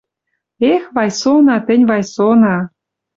Эх, 0.73 0.83
Вайсона! 0.95 1.55
Тӹнь, 1.65 1.87
Вайсона! 1.89 2.55